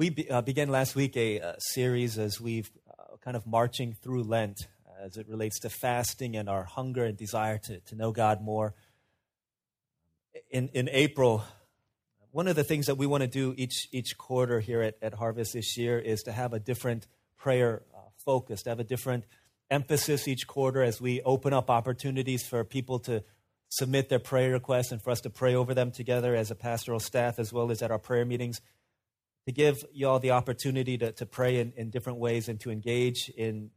[0.00, 3.92] We be, uh, began last week a, a series as we've uh, kind of marching
[3.92, 4.66] through Lent
[4.98, 8.72] as it relates to fasting and our hunger and desire to, to know God more.
[10.50, 11.44] In, in April,
[12.30, 15.12] one of the things that we want to do each, each quarter here at, at
[15.12, 19.24] Harvest this year is to have a different prayer uh, focus, to have a different
[19.70, 23.22] emphasis each quarter as we open up opportunities for people to
[23.68, 27.00] submit their prayer requests and for us to pray over them together as a pastoral
[27.00, 28.62] staff as well as at our prayer meetings
[29.50, 32.70] to give you all the opportunity to, to pray in, in different ways and to
[32.70, 33.70] engage in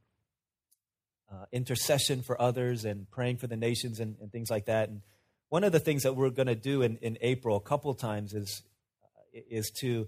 [1.31, 4.89] uh, intercession for others and praying for the nations and, and, things like that.
[4.89, 5.01] And
[5.49, 8.33] one of the things that we're going to do in, in April a couple times
[8.33, 8.61] is,
[9.03, 10.07] uh, is to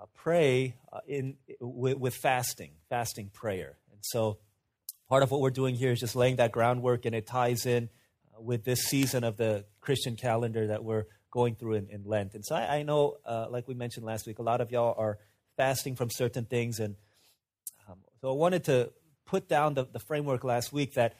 [0.00, 3.76] uh, pray uh, in, with, with fasting, fasting prayer.
[3.92, 4.38] And so
[5.08, 7.88] part of what we're doing here is just laying that groundwork, and it ties in
[8.36, 12.34] uh, with this season of the Christian calendar that we're going through in, in Lent.
[12.34, 14.94] And so I, I know, uh, like we mentioned last week, a lot of y'all
[14.96, 15.18] are
[15.56, 16.78] fasting from certain things.
[16.78, 16.94] And
[17.88, 18.92] um, so I wanted to
[19.24, 21.14] put down the, the framework last week that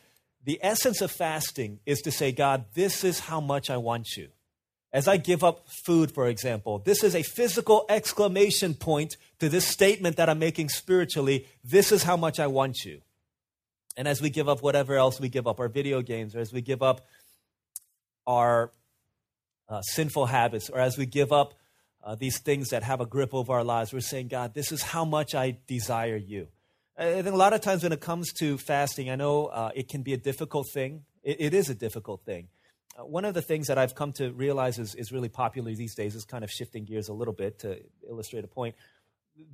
[0.45, 4.29] the essence of fasting is to say, God, this is how much I want you.
[4.93, 9.67] As I give up food, for example, this is a physical exclamation point to this
[9.67, 11.47] statement that I'm making spiritually.
[11.65, 13.01] This is how much I want you.
[13.97, 16.53] And as we give up whatever else we give up, our video games, or as
[16.53, 17.07] we give up
[18.27, 18.71] our
[19.73, 21.55] uh, sinful habits, or as we give up
[22.05, 24.83] uh, these things that have a grip over our lives, we're saying, God, this is
[24.83, 26.49] how much I desire you.
[26.99, 29.89] I think a lot of times when it comes to fasting, I know uh, it
[29.89, 31.05] can be a difficult thing.
[31.23, 32.49] it, it is a difficult thing.
[32.99, 35.95] Uh, one of the things that I've come to realize is, is really popular these
[35.95, 38.75] days is kind of shifting gears a little bit to illustrate a point.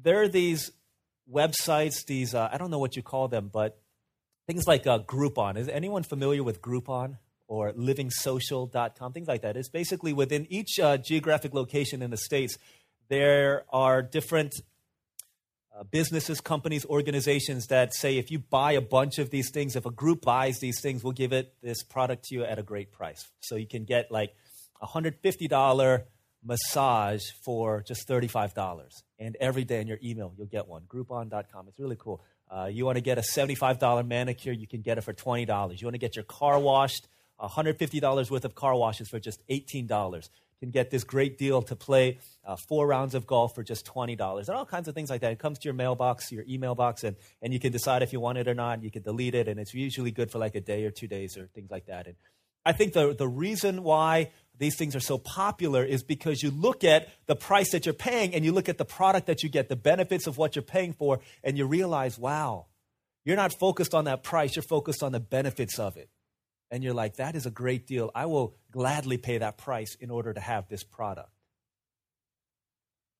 [0.02, 0.72] There are these
[1.32, 3.78] websites, these, uh, I don't know what you call them, but
[4.48, 5.56] things like uh, Groupon.
[5.56, 7.18] Is anyone familiar with Groupon?
[7.48, 9.56] Or livingsocial.com, things like that.
[9.56, 12.58] It's basically within each uh, geographic location in the States,
[13.08, 14.54] there are different
[15.76, 19.86] uh, businesses, companies, organizations that say if you buy a bunch of these things, if
[19.86, 22.92] a group buys these things, we'll give it this product to you at a great
[22.92, 23.26] price.
[23.40, 24.34] So you can get like
[24.82, 26.02] a $150
[26.44, 28.90] massage for just $35.
[29.18, 30.82] And every day in your email, you'll get one.
[30.82, 31.68] Groupon.com.
[31.68, 32.22] It's really cool.
[32.50, 35.80] Uh, you want to get a $75 manicure, you can get it for $20.
[35.80, 37.06] You want to get your car washed,
[37.40, 40.14] $150 worth of car washes for just $18.
[40.60, 43.86] You can get this great deal to play uh, four rounds of golf for just
[43.86, 44.48] $20.
[44.48, 45.30] And all kinds of things like that.
[45.30, 48.18] It comes to your mailbox, your email box, and, and you can decide if you
[48.18, 48.82] want it or not.
[48.82, 51.36] You can delete it, and it's usually good for like a day or two days
[51.36, 52.08] or things like that.
[52.08, 52.16] And
[52.66, 56.82] I think the, the reason why these things are so popular is because you look
[56.82, 59.68] at the price that you're paying and you look at the product that you get,
[59.68, 62.66] the benefits of what you're paying for, and you realize, wow,
[63.24, 66.10] you're not focused on that price, you're focused on the benefits of it
[66.70, 68.10] and you're like, that is a great deal.
[68.14, 71.30] I will gladly pay that price in order to have this product.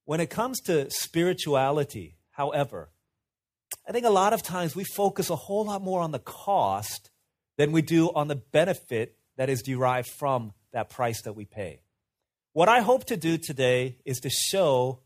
[0.04, 2.88] When it comes to spirituality, however,
[3.86, 7.10] I think a lot of times we focus a whole lot more on the cost
[7.56, 11.80] than we do on the benefit that is derived from that price that we pay.
[12.52, 15.00] What I hope to do today is to show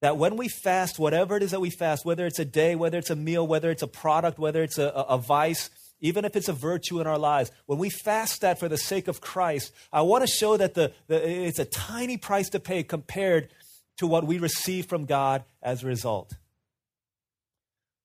[0.00, 2.98] that when we fast, whatever it is that we fast, whether it's a day, whether
[2.98, 5.70] it's a meal, whether it's a product, whether it's a, a vice,
[6.04, 9.08] even if it's a virtue in our lives, when we fast that for the sake
[9.08, 12.82] of Christ, I want to show that the, the, it's a tiny price to pay
[12.82, 13.48] compared
[13.96, 16.34] to what we receive from God as a result.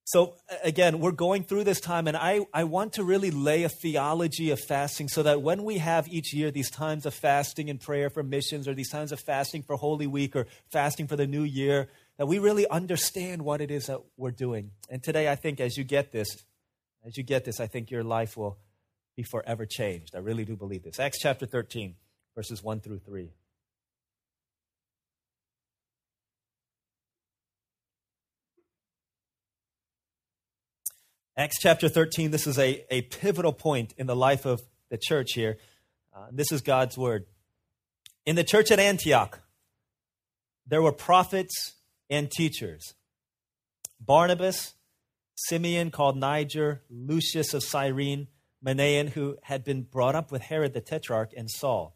[0.06, 3.70] So, again, we're going through this time, and I, I want to really lay a
[3.70, 7.82] theology of fasting so that when we have each year these times of fasting and
[7.82, 11.28] prayer for missions, or these times of fasting for Holy Week, or fasting for the
[11.28, 14.72] new year, that we really understand what it is that we're doing.
[14.90, 16.30] And today, I think as you get this,
[17.10, 18.60] as you get this, I think your life will
[19.18, 20.16] be forever changed.
[20.16, 21.00] I really do believe this.
[21.00, 21.96] Acts chapter 13,
[22.36, 23.32] verses 1 through 3.
[31.36, 35.30] Acts chapter 13, this is a, a pivotal point in the life of the church
[35.34, 35.58] here.
[36.16, 37.26] Uh, this is God's word.
[38.28, 39.40] In the church at Antioch,
[40.68, 41.74] there were prophets
[42.08, 42.94] and teachers
[44.00, 44.76] Barnabas,
[45.48, 48.28] Simeon called Niger, Lucius of Cyrene,
[48.66, 51.96] Manaen, who had been brought up with Herod the Tetrarch, and Saul.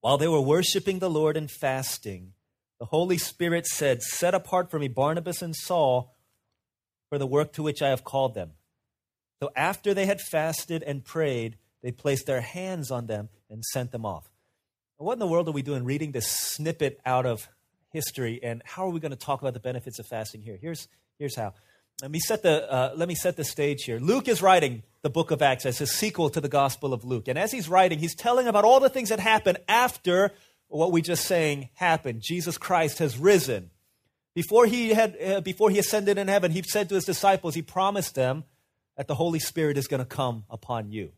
[0.00, 2.32] While they were worshiping the Lord and fasting,
[2.78, 6.16] the Holy Spirit said, Set apart for me Barnabas and Saul
[7.10, 8.52] for the work to which I have called them.
[9.42, 13.90] So after they had fasted and prayed, they placed their hands on them and sent
[13.92, 14.30] them off.
[14.96, 17.48] What in the world are we doing reading this snippet out of
[17.90, 20.58] history, and how are we going to talk about the benefits of fasting here?
[20.60, 20.88] Here's,
[21.18, 21.54] here's how.
[22.02, 23.98] Let me set the, uh, let me set the stage here.
[23.98, 27.28] Luke is writing the book of Acts as a sequel to the Gospel of Luke.
[27.28, 30.32] And as he's writing, he's telling about all the things that happened after
[30.68, 32.22] what we just saying happened.
[32.22, 33.70] Jesus Christ has risen.
[34.34, 37.62] Before he, had, uh, before he ascended in heaven, he said to his disciples, he
[37.62, 38.44] promised them
[38.96, 41.12] that the Holy Spirit is going to come upon you.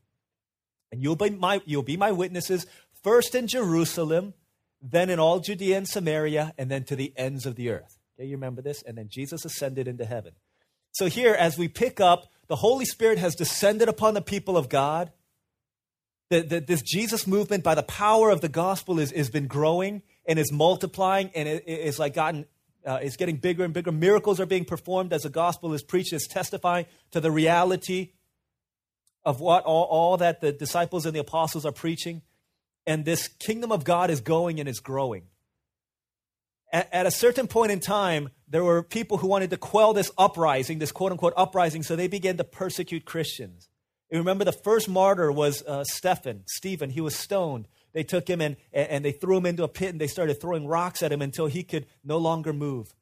[0.91, 2.67] And you'll be, my, you'll be my witnesses,
[3.03, 4.35] first in Jerusalem,
[4.81, 7.99] then in all Judea and Samaria, and then to the ends of the earth.
[8.19, 8.83] Okay, you remember this?
[8.83, 10.33] And then Jesus ascended into heaven.
[10.93, 14.69] So here, as we pick up, the Holy Spirit has descended upon the people of
[14.69, 15.11] God.
[16.29, 20.03] The, the, this Jesus movement, by the power of the gospel, is, is been growing
[20.27, 22.47] and is multiplying, and it, it's like gotten
[22.87, 23.93] uh, is getting bigger and bigger.
[23.93, 26.13] Miracles are being performed as the gospel is preached.
[26.13, 28.13] It's testifying to the reality
[29.25, 32.23] of what all, all that the disciples and the apostles are preaching.
[32.87, 35.29] And this kingdom of God is going and is growing.
[36.73, 40.11] At, at a certain point in time, there were people who wanted to quell this
[40.17, 43.69] uprising, this quote unquote uprising, so they began to persecute Christians.
[44.11, 46.43] Remember the first martyr was uh, Stephen.
[46.47, 47.67] Stephen, he was stoned.
[47.95, 50.67] They took him and, and they threw him into a pit and they started throwing
[50.67, 52.95] rocks at him until he could no longer move.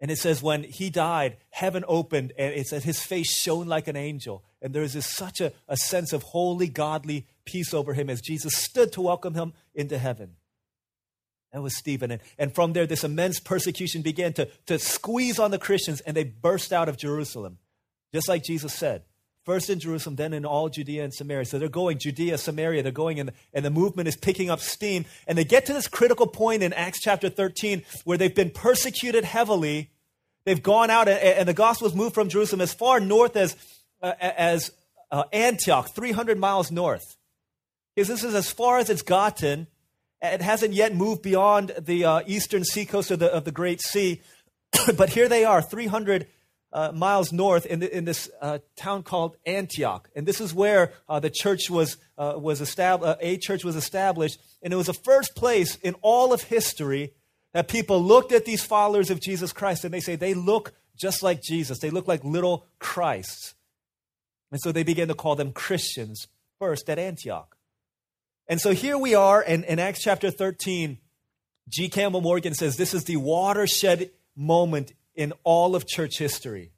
[0.00, 3.88] And it says, when he died, heaven opened and it said his face shone like
[3.88, 4.44] an angel.
[4.60, 8.20] And there was this, such a, a sense of holy, godly peace over him as
[8.20, 10.36] Jesus stood to welcome him into heaven.
[11.54, 12.10] That was Stephen.
[12.10, 16.16] And, and from there, this immense persecution began to, to squeeze on the Christians, and
[16.16, 17.58] they burst out of Jerusalem,
[18.12, 19.04] just like Jesus said.
[19.44, 21.44] First in Jerusalem, then in all Judea and Samaria.
[21.44, 25.04] So they're going Judea, Samaria, they're going, and, and the movement is picking up steam.
[25.28, 29.24] And they get to this critical point in Acts chapter 13 where they've been persecuted
[29.24, 29.90] heavily.
[30.46, 33.54] They've gone out, and, and the gospel has moved from Jerusalem as far north as,
[34.02, 34.72] uh, as
[35.12, 37.16] uh, Antioch, 300 miles north.
[37.94, 39.68] Because this is as far as it's gotten.
[40.24, 44.22] It hasn't yet moved beyond the uh, eastern seacoast of the, of the Great Sea.
[44.96, 46.26] but here they are, 300
[46.72, 50.08] uh, miles north in, the, in this uh, town called Antioch.
[50.16, 53.76] And this is where uh, the church was, uh, was established, uh, a church was
[53.76, 54.38] established.
[54.62, 57.12] And it was the first place in all of history
[57.52, 61.22] that people looked at these followers of Jesus Christ and they say they look just
[61.22, 61.78] like Jesus.
[61.78, 63.54] They look like little Christs.
[64.50, 66.28] And so they began to call them Christians
[66.58, 67.53] first at Antioch.
[68.46, 70.98] And so here we are in, in Acts chapter 13.
[71.68, 71.88] G.
[71.88, 76.72] Campbell Morgan says this is the watershed moment in all of church history.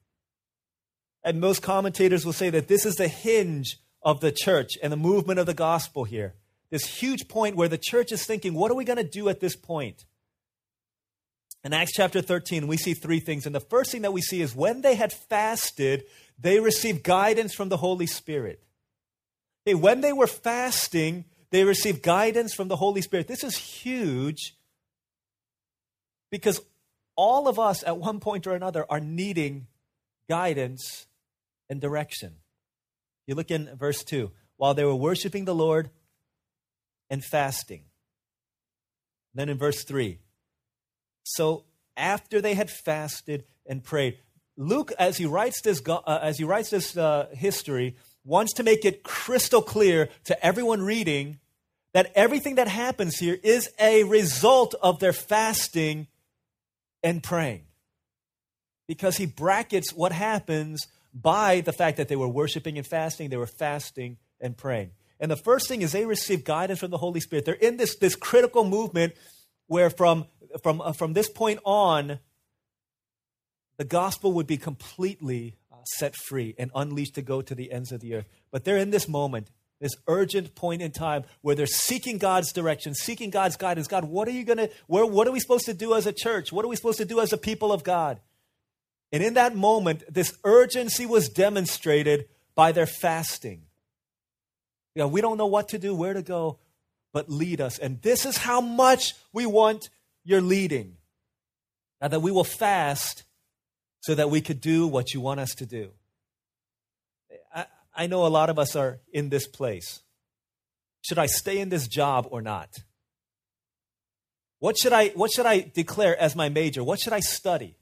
[1.24, 4.96] And most commentators will say that this is the hinge of the church and the
[4.96, 6.34] movement of the gospel here.
[6.70, 9.40] This huge point where the church is thinking, what are we going to do at
[9.40, 10.04] this point?
[11.64, 13.44] In Acts chapter 13, we see three things.
[13.44, 16.04] And the first thing that we see is when they had fasted,
[16.38, 18.62] they received guidance from the Holy Spirit.
[19.64, 23.28] Hey, when they were fasting, they receive guidance from the Holy Spirit.
[23.28, 24.56] This is huge
[26.31, 26.60] because
[27.16, 29.66] all of us at one point or another are needing
[30.28, 31.06] guidance
[31.69, 32.37] and direction.
[33.26, 35.90] You look in verse 2 while they were worshiping the Lord
[37.10, 37.84] and fasting.
[39.34, 40.19] Then in verse 3,
[41.22, 41.64] so
[41.96, 44.19] after they had fasted and prayed,
[44.56, 47.96] Luke, as he writes this, uh, as he writes this uh, history,
[48.26, 51.38] wants to make it crystal clear to everyone reading
[51.94, 56.08] that everything that happens here is a result of their fasting
[57.02, 57.62] and praying.
[58.87, 63.37] Because he brackets what happens by the fact that they were worshiping and fasting, they
[63.37, 64.90] were fasting and praying.
[65.19, 67.46] And the first thing is they receive guidance from the Holy Spirit.
[67.46, 69.15] They're in this, this critical movement
[69.67, 70.27] where from,
[70.62, 72.19] from, uh, from this point on,
[73.79, 78.00] the gospel would be completely set free and unleashed to go to the ends of
[78.00, 78.28] the earth.
[78.50, 79.50] But they're in this moment
[79.81, 83.88] this urgent point in time where they're seeking God's direction, seeking God's guidance.
[83.88, 86.52] God, what are you going to, what are we supposed to do as a church?
[86.52, 88.20] What are we supposed to do as a people of God?
[89.12, 93.62] And in that moment, this urgency was demonstrated by their fasting.
[94.94, 96.58] You know, we don't know what to do, where to go,
[97.12, 97.78] but lead us.
[97.78, 99.90] And this is how much we want
[100.24, 100.96] your leading.
[102.00, 103.24] Now that we will fast
[104.06, 105.91] so that we could do what you want us to do.
[107.53, 110.03] I I know a lot of us are in this place.
[111.01, 112.69] Should I stay in this job or not?
[114.60, 116.84] What should I, what should I declare as my major?
[116.84, 117.77] What should I study?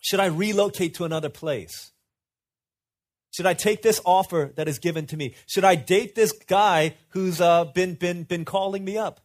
[0.00, 1.92] Should I relocate to another place?
[3.34, 5.34] Should I take this offer that is given to me?
[5.46, 9.20] Should I date this guy who's uh, been, been, been calling me up?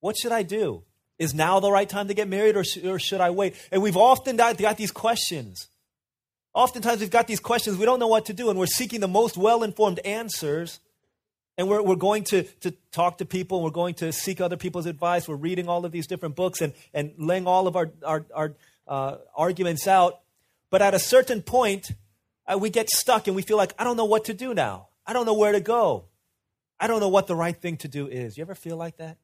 [0.00, 0.82] What should I do?
[1.22, 3.54] Is now the right time to get married or, sh- or should I wait?
[3.70, 5.68] And we've often got, these questions.
[6.52, 9.06] Oftentimes we've got these questions, we don't know what to do, and we're seeking the
[9.06, 10.80] most well informed answers.
[11.56, 14.56] And we're, we're going to, to talk to people, and we're going to seek other
[14.56, 15.28] people's advice.
[15.28, 18.52] We're reading all of these different books and, and laying all of our, our, our
[18.88, 20.18] uh, arguments out.
[20.70, 21.92] But at a certain point,
[22.46, 24.88] uh, we get stuck and we feel like, I don't know what to do now.
[25.06, 26.06] I don't know where to go.
[26.80, 28.36] I don't know what the right thing to do is.
[28.36, 29.18] You ever feel like that?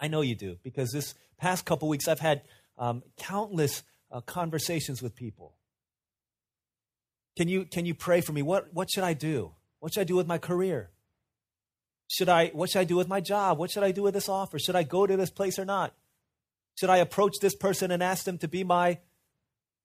[0.00, 2.42] I know you do because this past couple weeks I've had
[2.78, 5.54] um, countless uh, conversations with people.
[7.36, 8.42] Can you, can you pray for me?
[8.42, 9.52] What, what should I do?
[9.78, 10.90] What should I do with my career?
[12.08, 13.58] Should I, what should I do with my job?
[13.58, 14.58] What should I do with this offer?
[14.58, 15.94] Should I go to this place or not?
[16.78, 18.98] Should I approach this person and ask them to be my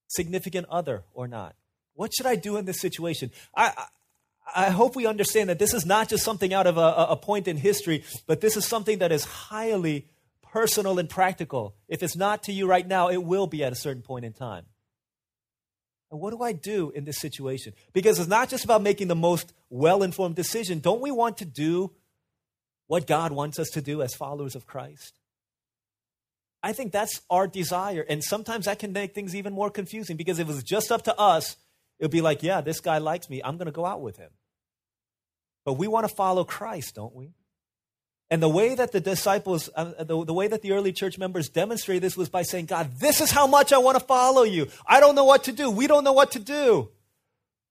[0.08, 1.54] significant other or not?
[1.94, 3.30] What should I do in this situation?
[3.56, 3.72] I,
[4.54, 7.48] I, hope we understand that this is not just something out of a, a point
[7.48, 10.06] in history, but this is something that is highly
[10.42, 11.74] personal and practical.
[11.88, 14.32] If it's not to you right now, it will be at a certain point in
[14.32, 14.64] time.
[16.10, 17.72] And what do I do in this situation?
[17.92, 20.78] Because it's not just about making the most well informed decision.
[20.78, 21.92] Don't we want to do
[22.86, 25.18] what God wants us to do as followers of Christ?
[26.62, 28.04] I think that's our desire.
[28.08, 31.02] And sometimes that can make things even more confusing because if it was just up
[31.02, 31.56] to us,
[31.98, 33.40] it would be like, yeah, this guy likes me.
[33.42, 34.30] I'm going to go out with him.
[35.64, 37.32] But we want to follow Christ, don't we?
[38.28, 41.48] And the way that the disciples, uh, the, the way that the early church members
[41.48, 44.68] demonstrated this was by saying, God, this is how much I want to follow you.
[44.86, 45.70] I don't know what to do.
[45.70, 46.90] We don't know what to do.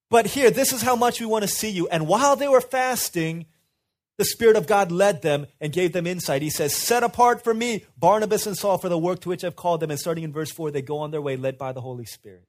[0.09, 1.87] But here, this is how much we want to see you.
[1.89, 3.47] And while they were fasting,
[4.17, 6.41] the Spirit of God led them and gave them insight.
[6.41, 9.57] He says, Set apart for me Barnabas and Saul for the work to which I've
[9.57, 9.91] called them.
[9.91, 12.45] And starting in verse 4, they go on their way led by the Holy Spirit.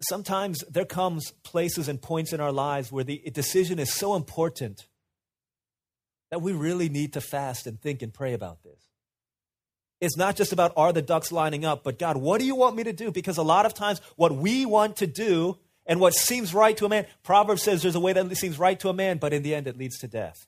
[0.00, 4.86] Sometimes there comes places and points in our lives where the decision is so important
[6.30, 8.80] that we really need to fast and think and pray about this.
[10.00, 12.76] It's not just about are the ducks lining up, but God, what do you want
[12.76, 13.10] me to do?
[13.10, 16.84] Because a lot of times what we want to do and what seems right to
[16.84, 19.42] a man, Proverbs says there's a way that seems right to a man, but in
[19.42, 20.46] the end it leads to death.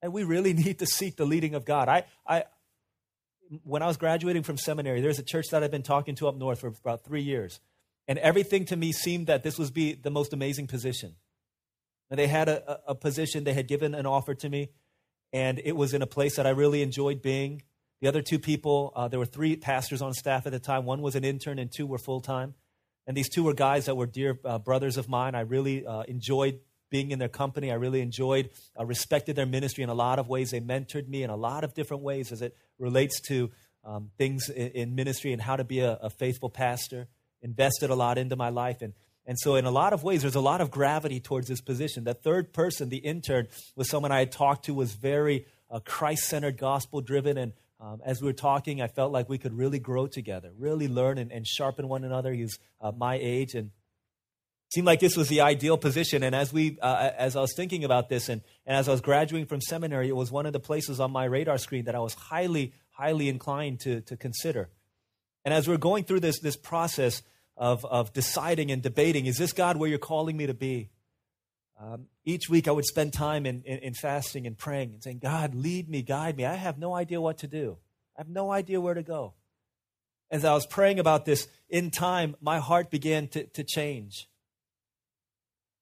[0.00, 1.88] And we really need to seek the leading of God.
[1.90, 2.44] I, I,
[3.64, 6.36] when I was graduating from seminary, there's a church that I've been talking to up
[6.36, 7.60] north for about three years.
[8.06, 11.14] And everything to me seemed that this was be the most amazing position.
[12.10, 14.68] And they had a, a position, they had given an offer to me,
[15.32, 17.62] and it was in a place that I really enjoyed being.
[18.00, 20.84] The other two people, uh, there were three pastors on staff at the time.
[20.84, 22.54] One was an intern, and two were full time.
[23.06, 25.34] And these two were guys that were dear uh, brothers of mine.
[25.34, 27.70] I really uh, enjoyed being in their company.
[27.72, 30.50] I really enjoyed, uh, respected their ministry in a lot of ways.
[30.50, 33.50] They mentored me in a lot of different ways as it relates to
[33.84, 37.08] um, things in, in, ministry and how to be a, a faithful pastor.
[37.44, 38.82] Invested a lot into my life.
[38.82, 38.94] And
[39.26, 42.04] and so, in a lot of ways, there's a lot of gravity towards this position.
[42.04, 46.24] The third person, the intern, was someone I had talked to, was very uh, Christ
[46.24, 47.38] centered, gospel driven.
[47.38, 50.88] And um, as we were talking, I felt like we could really grow together, really
[50.88, 52.32] learn and, and sharpen one another.
[52.32, 53.70] He was uh, my age and
[54.74, 56.22] seemed like this was the ideal position.
[56.22, 59.00] And as, we, uh, as I was thinking about this and, and as I was
[59.00, 62.00] graduating from seminary, it was one of the places on my radar screen that I
[62.00, 64.68] was highly, highly inclined to, to consider.
[65.44, 67.22] And as we're going through this, this process,
[67.56, 70.90] of, of deciding and debating is this God where you're calling me to be?
[71.80, 75.18] Um, each week I would spend time in, in, in, fasting and praying and saying,
[75.18, 76.44] God, lead me, guide me.
[76.44, 77.78] I have no idea what to do,
[78.16, 79.34] I have no idea where to go.
[80.30, 84.28] As I was praying about this, in time, my heart began to, to change.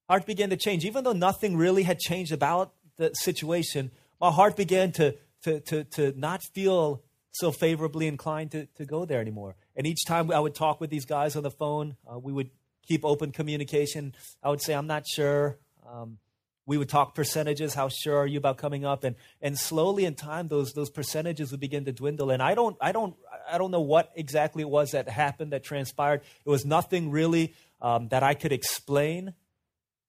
[0.08, 0.84] Heart began to change.
[0.84, 5.14] Even though nothing really had changed about the situation, my heart began to,
[5.44, 7.02] to, to, to not feel
[7.32, 9.56] so favorably inclined to, to go there anymore.
[9.74, 12.50] And each time I would talk with these guys on the phone, uh, we would
[12.86, 14.14] keep open communication.
[14.42, 15.58] I would say, I'm not sure.
[15.86, 16.18] Um,
[16.66, 17.74] we would talk percentages.
[17.74, 19.02] How sure are you about coming up?
[19.02, 22.30] And and slowly in time, those those percentages would begin to dwindle.
[22.30, 23.16] And I don't I don't
[23.50, 26.20] I don't know what exactly it was that happened that transpired.
[26.44, 29.34] It was nothing really um, that I could explain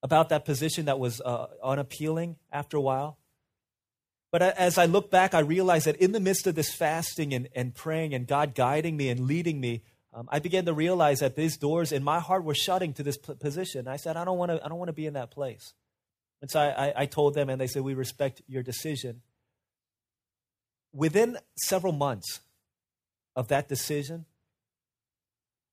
[0.04, 3.18] about that position that was uh, unappealing after a while.
[4.34, 7.50] But as I look back, I realize that in the midst of this fasting and,
[7.56, 11.36] and praying and God guiding me and leading me, um, I began to realize that
[11.36, 13.88] these doors in my heart were shutting to this p- position.
[13.88, 14.60] I said, I don't want to.
[14.66, 15.74] I don't want to be in that place.
[16.42, 19.22] And so I, I, I told them, and they said, we respect your decision.
[20.92, 22.40] Within several months
[23.36, 24.26] of that decision,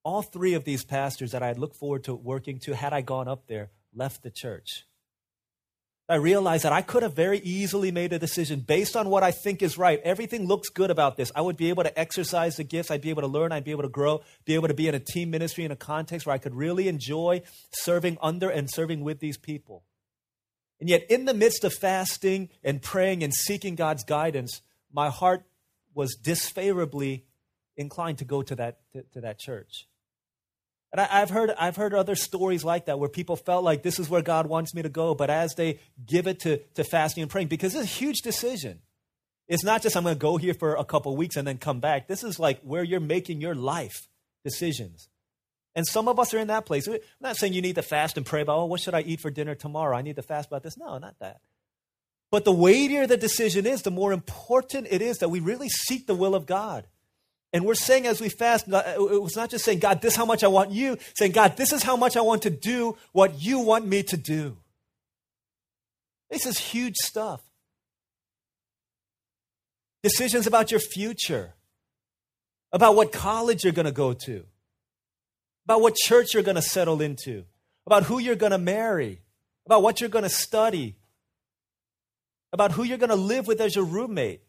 [0.05, 3.01] all three of these pastors that I had looked forward to working to, had I
[3.01, 4.85] gone up there, left the church.
[6.11, 9.31] I realized that I could have very easily made a decision based on what I
[9.31, 10.01] think is right.
[10.03, 11.31] Everything looks good about this.
[11.37, 12.91] I would be able to exercise the gifts.
[12.91, 13.53] I'd be able to learn.
[13.53, 15.77] I'd be able to grow, be able to be in a team ministry in a
[15.77, 19.85] context where I could really enjoy serving under and serving with these people.
[20.81, 24.63] And yet, in the midst of fasting and praying and seeking God's guidance,
[24.93, 25.45] my heart
[25.95, 27.27] was disfavorably
[27.77, 29.87] inclined to go to that, to, to that church.
[30.93, 34.01] And I, have heard, I've heard other stories like that where people felt like this
[34.01, 37.23] is where God wants me to go, but as they give it to, to fasting
[37.23, 38.81] and praying, because it's a huge decision.
[39.47, 41.81] It's not just I'm going to go here for a couple weeks and then come
[41.81, 42.09] back.
[42.09, 44.09] This is like where you're making your life
[44.45, 45.09] decisions.
[45.75, 46.89] And some of us are in that place.
[46.89, 49.21] I'm not saying you need to fast and pray about, oh, what should I eat
[49.21, 49.97] for dinner tomorrow?
[49.97, 50.77] I need to fast about this.
[50.77, 51.41] No, not that.
[52.31, 56.07] But the weightier the decision is, the more important it is that we really seek
[56.07, 56.87] the will of God.
[57.53, 60.17] And we're saying as we fast, uh, it was not just saying, God, this is
[60.17, 62.97] how much I want you, saying, God, this is how much I want to do
[63.13, 64.57] what you want me to do.
[66.31, 67.41] This is huge stuff.
[70.03, 71.55] Decisions about your future,
[72.73, 74.45] about what college you're going to go to,
[75.65, 77.45] about what church you're going to settle into,
[77.85, 79.21] about who you're going to marry,
[79.67, 80.95] about what you're going to study,
[82.53, 84.41] about who you're going to live with as your roommate.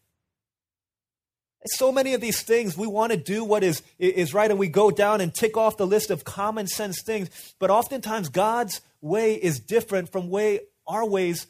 [1.66, 4.68] So many of these things, we want to do what is, is right, and we
[4.68, 7.30] go down and tick off the list of common sense things.
[7.58, 11.46] But oftentimes, God's way is different from way our ways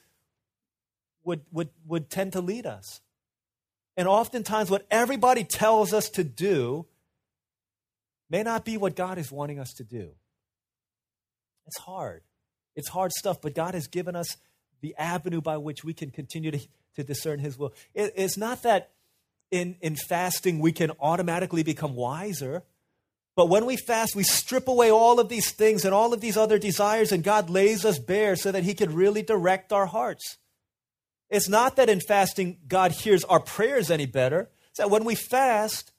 [1.25, 3.01] would, would, would tend to lead us.
[3.97, 6.87] And oftentimes, what everybody tells us to do
[8.29, 10.11] may not be what God is wanting us to do.
[11.67, 12.23] It's hard.
[12.75, 14.37] It's hard stuff, but God has given us
[14.81, 16.61] the avenue by which we can continue to,
[16.97, 17.73] to discern His will.
[17.95, 18.91] It, it's not that
[19.53, 22.65] in, in fasting we can automatically become wiser.
[23.37, 26.37] But when we fast, we strip away all of these things and all of these
[26.37, 30.39] other desires, and God lays us bare so that He can really direct our hearts.
[31.31, 34.51] It's not that in fasting God hears our prayers any better.
[34.69, 35.93] It's that when we fast,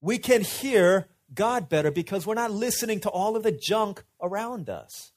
[0.00, 4.68] we can hear God better because we're not listening to all of the junk around
[4.68, 5.12] us.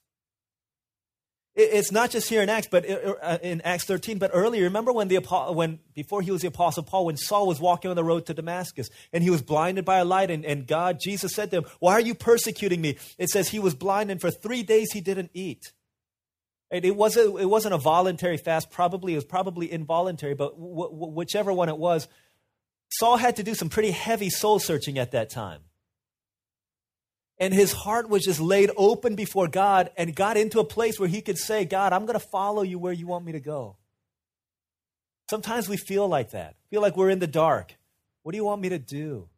[1.56, 4.64] It's not just here in Acts, but uh, in Acts 13, but earlier.
[4.64, 5.18] Remember when the
[5.52, 8.34] when before he was the apostle Paul, when Saul was walking on the road to
[8.34, 11.64] Damascus, and he was blinded by a light, and, and God, Jesus said to him,
[11.80, 15.00] "Why are you persecuting me?" It says he was blind, and for three days he
[15.00, 15.72] didn't eat.
[16.70, 18.70] And It wasn't it wasn't a voluntary fast.
[18.70, 22.06] Probably it was probably involuntary, but w- w- whichever one it was,
[22.92, 25.62] Saul had to do some pretty heavy soul searching at that time
[27.40, 31.08] and his heart was just laid open before God and got into a place where
[31.08, 33.76] he could say, God, I'm going to follow you where you want me to go.
[35.30, 37.74] Sometimes we feel like that, feel like we're in the dark.
[38.22, 39.28] What do you want me to do?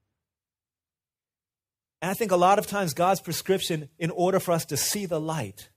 [2.00, 5.06] And I think a lot of times God's prescription, in order for us to see
[5.06, 5.70] the light,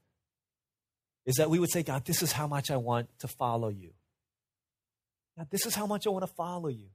[1.28, 3.92] is that we would say, God, this is how much I want to follow you.
[5.38, 6.88] God, this is how much I want to follow you.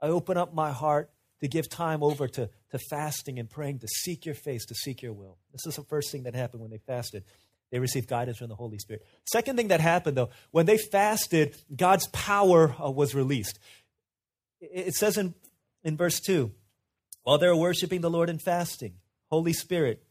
[0.00, 1.10] I open up my heart
[1.42, 5.02] to give time over to, to fasting and praying, to seek your face, to seek
[5.02, 5.38] your will.
[5.50, 7.24] This is the first thing that happened when they fasted.
[7.72, 9.04] They received guidance from the Holy Spirit.
[9.24, 13.58] Second thing that happened, though, when they fasted, God's power uh, was released.
[14.60, 15.34] It, it says in,
[15.82, 16.52] in verse 2
[17.24, 18.94] while they were worshiping the Lord and fasting,
[19.28, 20.04] Holy Spirit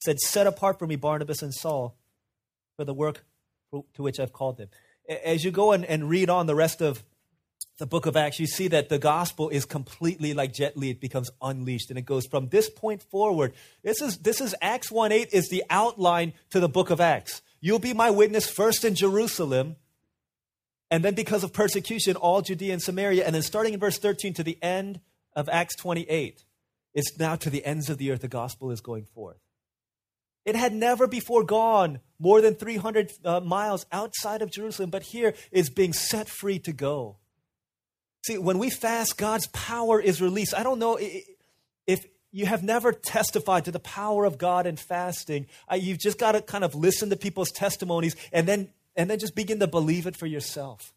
[0.00, 1.96] said, Set apart for me Barnabas and Saul
[2.76, 3.24] for the work
[3.72, 4.68] to which I've called them.
[5.24, 7.04] As you go and, and read on the rest of
[7.78, 10.90] the book of Acts, you see that the gospel is completely like Jet Li.
[10.90, 13.54] It becomes unleashed and it goes from this point forward.
[13.82, 17.40] This is, this is Acts 1 8 is the outline to the book of Acts.
[17.60, 19.76] You'll be my witness first in Jerusalem,
[20.90, 23.24] and then because of persecution, all Judea and Samaria.
[23.24, 25.00] And then starting in verse 13 to the end
[25.34, 26.44] of Acts 28,
[26.94, 29.38] it's now to the ends of the earth the gospel is going forth.
[30.44, 35.34] It had never before gone more than 300 uh, miles outside of Jerusalem, but here
[35.52, 37.18] it's being set free to go.
[38.24, 40.54] See, when we fast, God's power is released.
[40.54, 45.46] I don't know if you have never testified to the power of God in fasting.
[45.74, 49.34] You've just got to kind of listen to people's testimonies and then and then just
[49.34, 50.92] begin to believe it for yourself.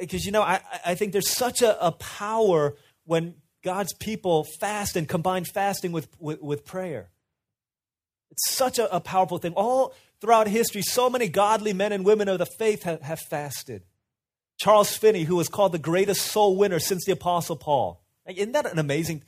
[0.00, 4.96] Because you know, I, I think there's such a, a power when God's people fast
[4.96, 7.10] and combine fasting with, with, with prayer.
[8.30, 9.52] It's such a, a, powerful thing.
[9.54, 13.82] All throughout history, so many godly men and women of the faith have, have fasted.
[14.60, 18.04] Charles Finney, who was called the greatest soul winner since the Apostle Paul.
[18.26, 19.22] Isn't that an amazing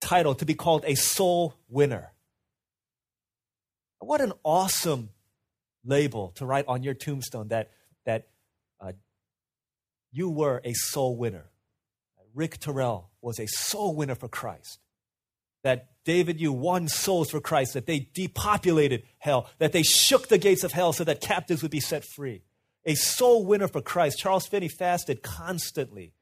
[0.00, 2.12] title to be called a soul winner?
[3.98, 5.10] What an awesome
[5.84, 7.70] label to write on your tombstone that,
[8.06, 8.28] that
[8.80, 8.92] uh,
[10.10, 11.50] you were a soul winner.
[12.34, 14.78] Rick Terrell was a soul winner for Christ.
[15.64, 20.38] That David, you won souls for Christ, that they depopulated hell, that they shook the
[20.38, 22.45] gates of hell so that captives would be set free
[22.86, 24.18] a soul winner for Christ.
[24.18, 26.14] Charles Finney fasted constantly,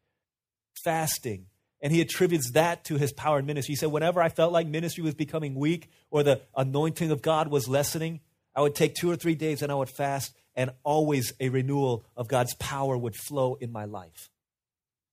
[0.83, 1.47] fasting.
[1.81, 3.75] And he attributes that to his power in ministry.
[3.75, 7.49] He said, Whenever I felt like ministry was becoming weak or the anointing of God
[7.49, 8.21] was lessening,
[8.57, 12.07] I would take two or three days and I would fast, and always a renewal
[12.17, 14.31] of God's power would flow in my life.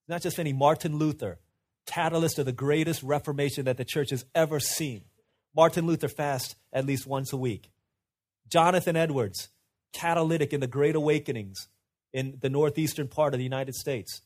[0.08, 1.40] Not just Finney, Martin Luther,
[1.84, 5.02] catalyst of the greatest reformation that the church has ever seen.
[5.54, 7.70] Martin Luther fasts at least once a week.
[8.48, 9.48] Jonathan Edwards,
[9.92, 11.68] catalytic in the great awakenings
[12.12, 14.22] in the northeastern part of the United States,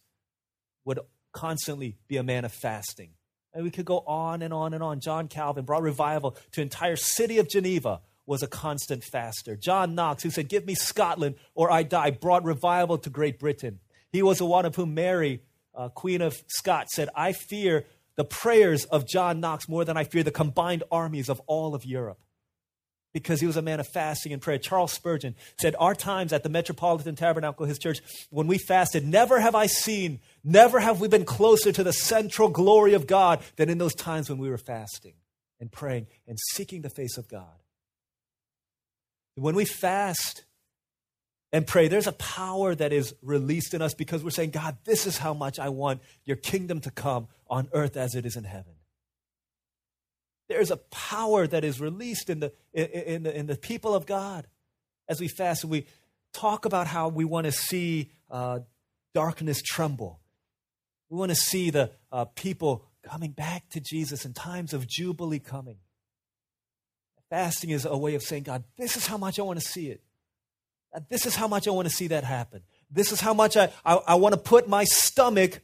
[0.84, 0.98] would
[1.32, 3.10] constantly be a man of fasting.
[3.54, 5.00] And we could go on and on and on.
[5.00, 9.56] John Calvin brought revival to entire city of Geneva was a constant faster.
[9.56, 13.78] John Knox, who said, Give me Scotland or I die, brought revival to Great Britain.
[14.10, 15.42] He was the one of whom Mary,
[15.74, 20.04] uh, Queen of Scots, said, I fear the prayers of John Knox more than I
[20.04, 22.18] fear the combined armies of all of Europe
[23.16, 24.58] because he was a man of fasting and prayer.
[24.58, 29.40] Charles Spurgeon said, Our times at the Metropolitan Tabernacle, his church, when we fasted, never
[29.40, 33.70] have I seen, never have we been closer to the central glory of God than
[33.70, 35.14] in those times when we were fasting
[35.58, 37.56] and praying and seeking the face of God.
[39.36, 40.44] When we fast
[41.54, 45.06] and pray, there's a power that is released in us because we're saying, God, this
[45.06, 48.44] is how much I want your kingdom to come on earth as it is in
[48.44, 48.74] heaven.
[50.48, 54.46] There's a power that is released in the, in, the, in the people of God
[55.08, 55.86] as we fast and we
[56.32, 58.60] talk about how we want to see uh,
[59.14, 60.20] darkness tremble.
[61.08, 65.38] We want to see the uh, people coming back to Jesus in times of jubilee
[65.38, 65.78] coming.
[67.30, 69.88] Fasting is a way of saying, God, this is how much I want to see
[69.88, 70.02] it.
[71.08, 72.62] This is how much I want to see that happen.
[72.90, 75.60] This is how much I, I, I want to put my stomach,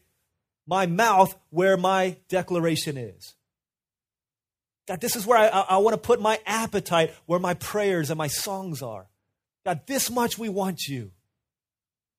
[0.66, 3.34] my mouth, where my declaration is.
[4.88, 8.10] God, this is where I, I, I want to put my appetite, where my prayers
[8.10, 9.08] and my songs are.
[9.64, 11.12] God, this much we want you.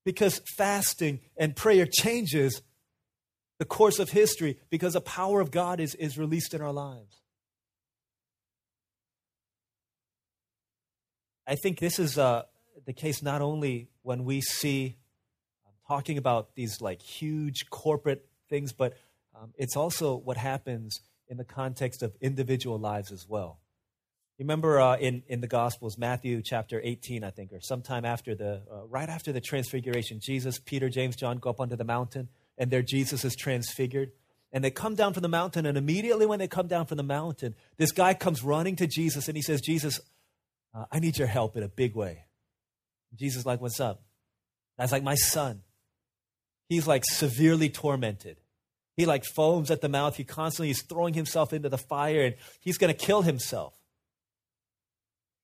[0.05, 2.61] Because fasting and prayer changes
[3.57, 7.21] the course of history because the power of God is, is released in our lives.
[11.47, 12.43] I think this is uh,
[12.85, 14.97] the case not only when we see
[15.65, 18.97] um, talking about these like huge corporate things, but
[19.35, 20.99] um, it's also what happens
[21.33, 23.59] in the context of individual lives as well.
[24.37, 28.35] You remember uh, in, in the Gospels, Matthew chapter 18, I think, or sometime after
[28.35, 32.29] the, uh, right after the transfiguration, Jesus, Peter, James, John go up onto the mountain,
[32.55, 34.11] and there Jesus is transfigured.
[34.51, 37.03] And they come down from the mountain, and immediately when they come down from the
[37.03, 39.99] mountain, this guy comes running to Jesus, and he says, Jesus,
[40.75, 42.25] uh, I need your help in a big way.
[43.15, 44.03] Jesus is like, What's up?
[44.77, 45.63] That's like my son.
[46.69, 48.37] He's like severely tormented.
[48.95, 50.17] He like foams at the mouth.
[50.17, 53.73] He constantly is throwing himself into the fire and he's going to kill himself.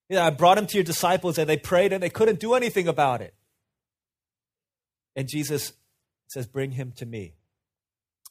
[0.07, 2.53] You know, I brought him to your disciples and they prayed and they couldn't do
[2.53, 3.33] anything about it.
[5.15, 5.73] And Jesus
[6.27, 7.33] says, Bring him to me.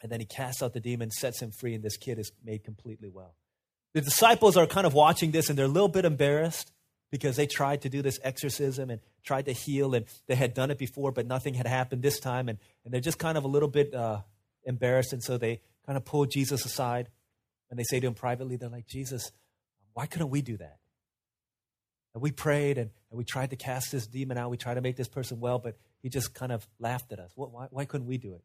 [0.03, 2.63] And then he casts out the demon, sets him free, and this kid is made
[2.63, 3.35] completely well.
[3.95, 6.73] The disciples are kind of watching this and they're a little bit embarrassed
[7.11, 10.71] because they tried to do this exorcism and tried to heal and they had done
[10.71, 12.49] it before, but nothing had happened this time.
[12.49, 14.21] And, and they're just kind of a little bit uh,
[14.69, 15.13] embarrassed.
[15.13, 17.09] And so they kind of pull Jesus aside
[17.71, 19.33] and they say to him privately, they're like, Jesus,
[19.95, 20.77] why couldn't we do that?
[22.15, 24.51] And we prayed and, and we tried to cast this demon out.
[24.51, 27.33] We tried to make this person well, but he just kind of laughed at us.
[27.35, 28.43] Why, why couldn't we do it?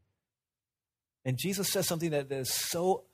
[1.25, 3.05] And Jesus says something that is so,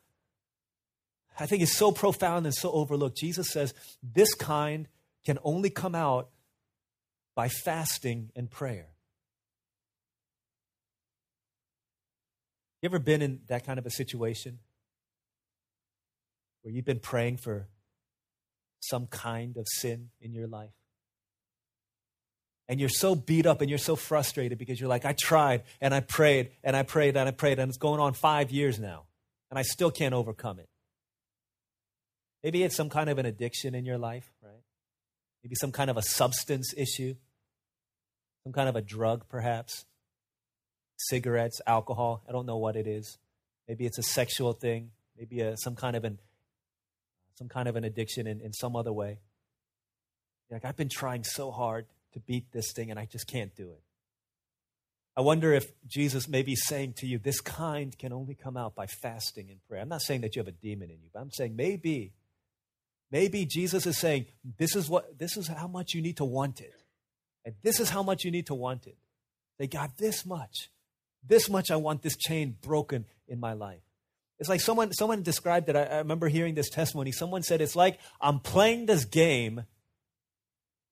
[1.39, 3.17] I think is so profound and so overlooked.
[3.17, 4.87] Jesus says, This kind
[5.25, 6.29] can only come out
[7.35, 8.87] by fasting and prayer.
[12.81, 14.59] You ever been in that kind of a situation
[16.61, 17.67] where you've been praying for
[18.79, 20.71] some kind of sin in your life?
[22.69, 25.93] And you're so beat up and you're so frustrated because you're like, I tried and
[25.93, 29.05] I prayed and I prayed and I prayed, and it's going on five years now,
[29.49, 30.69] and I still can't overcome it.
[32.43, 34.61] Maybe it's some kind of an addiction in your life, right?
[35.43, 37.15] Maybe some kind of a substance issue,
[38.43, 39.85] some kind of a drug, perhaps
[40.99, 42.23] cigarettes, alcohol.
[42.27, 43.17] I don't know what it is.
[43.67, 44.91] Maybe it's a sexual thing.
[45.17, 46.19] Maybe a, some kind of an
[47.35, 49.19] some kind of an addiction in, in some other way.
[50.51, 53.71] Like I've been trying so hard to beat this thing and I just can't do
[53.71, 53.81] it.
[55.15, 58.75] I wonder if Jesus may be saying to you, this kind can only come out
[58.75, 59.81] by fasting and prayer.
[59.81, 62.13] I'm not saying that you have a demon in you, but I'm saying maybe,
[63.11, 66.61] maybe Jesus is saying, this is what this is how much you need to want
[66.61, 66.73] it.
[67.45, 68.97] And this is how much you need to want it.
[69.57, 70.69] They got this much.
[71.25, 73.81] This much I want this chain broken in my life.
[74.39, 75.75] It's like someone, someone described it.
[75.75, 77.11] I, I remember hearing this testimony.
[77.11, 79.65] Someone said, It's like I'm playing this game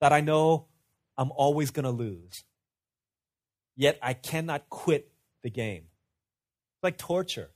[0.02, 0.68] that I know
[1.18, 2.44] I'm always going to lose,
[3.76, 5.12] yet I cannot quit
[5.44, 5.84] the game.
[6.76, 7.50] It's like torture.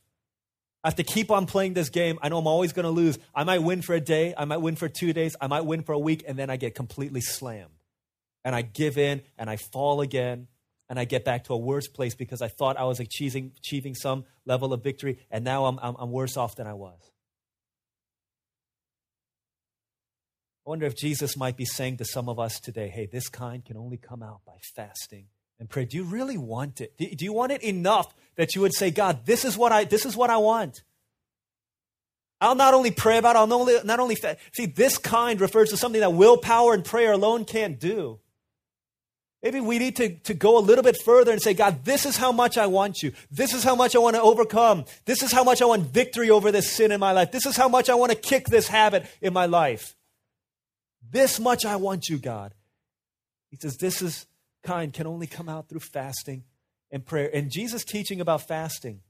[0.84, 2.18] I have to keep on playing this game.
[2.24, 3.20] I know I'm always going to lose.
[3.36, 5.84] I might win for a day, I might win for two days, I might win
[5.84, 7.70] for a week, and then I get completely slammed.
[8.44, 10.48] And I give in and I fall again
[10.92, 13.96] and I get back to a worse place because I thought I was achieving, achieving
[13.96, 17.00] some level of victory, and now I'm, I'm, I'm worse off than I was.
[20.68, 23.64] I wonder if Jesus might be saying to some of us today, hey, this kind
[23.64, 25.28] can only come out by fasting
[25.62, 25.86] and prayer.
[25.86, 26.98] Do you really want it?
[26.98, 30.06] Do you want it enough that you would say, God, this is what I, this
[30.06, 30.84] is what I want?
[32.42, 35.40] I'll not only pray about it, I'll not only, not only fa- see this kind
[35.40, 38.20] refers to something that willpower and prayer alone can't do.
[39.44, 42.16] Maybe we need to, to go a little bit further and say, God, this is
[42.16, 43.12] how much I want you.
[43.32, 44.86] This is how much I want to overcome.
[45.06, 47.32] This is how much I want victory over this sin in my life.
[47.32, 49.96] This is how much I want to kick this habit in my life.
[51.10, 52.54] This much I want you, God.
[53.50, 54.28] He says, This is
[54.64, 56.44] kind can only come out through fasting
[56.92, 57.30] and prayer.
[57.34, 59.02] And Jesus' teaching about fasting,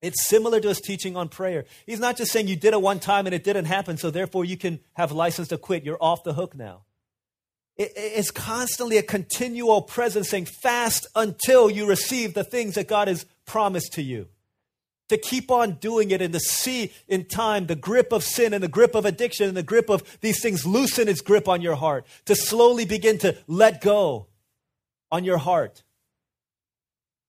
[0.00, 1.66] it's similar to his teaching on prayer.
[1.84, 4.46] He's not just saying you did it one time and it didn't happen, so therefore
[4.46, 5.84] you can have license to quit.
[5.84, 6.84] You're off the hook now
[7.78, 13.24] it's constantly a continual presence saying, fast until you receive the things that God has
[13.46, 14.26] promised to you.
[15.10, 18.62] To keep on doing it and to see in time the grip of sin and
[18.62, 21.76] the grip of addiction and the grip of these things loosen its grip on your
[21.76, 22.04] heart.
[22.26, 24.26] To slowly begin to let go
[25.10, 25.84] on your heart.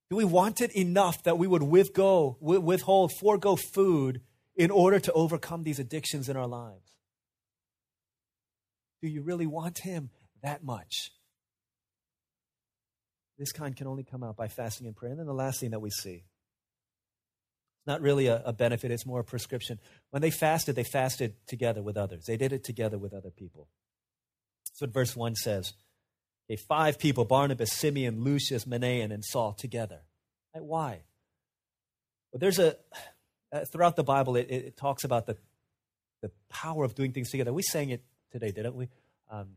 [0.10, 4.22] Do we want it enough that we would withgo, withhold, forego food
[4.56, 6.98] in order to overcome these addictions in our lives?
[9.02, 10.10] Do you really want Him?
[10.42, 11.12] That much.
[13.38, 15.12] This kind can only come out by fasting and prayer.
[15.12, 16.24] And then the last thing that we see
[17.80, 19.80] it's not really a, a benefit, it's more a prescription.
[20.10, 23.70] When they fasted, they fasted together with others, they did it together with other people.
[24.68, 25.74] That's what verse 1 says.
[26.50, 30.02] Okay, five people Barnabas, Simeon, Lucius, Manaen, and Saul together.
[30.54, 31.02] Right, why?
[32.32, 32.76] Well, there's a,
[33.52, 35.38] uh, throughout the Bible, it, it, talks about the,
[36.22, 37.54] the power of doing things together.
[37.54, 38.90] We sang it today, didn't we?
[39.32, 39.56] Um,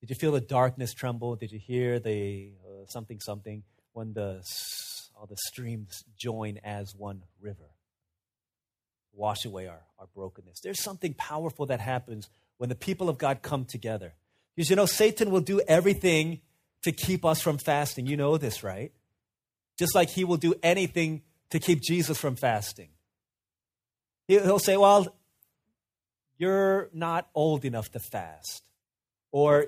[0.00, 1.36] did you feel the darkness tremble?
[1.36, 4.42] Did you hear the uh, something something when the
[5.16, 7.70] all the streams join as one river?
[9.12, 10.60] Wash away our, our brokenness.
[10.60, 14.14] There's something powerful that happens when the people of God come together.
[14.54, 16.40] Because you know, Satan will do everything
[16.82, 18.06] to keep us from fasting.
[18.06, 18.92] You know this, right?
[19.78, 22.90] Just like he will do anything to keep Jesus from fasting.
[24.28, 25.16] He'll say, Well,
[26.36, 28.62] you're not old enough to fast.
[29.32, 29.66] Or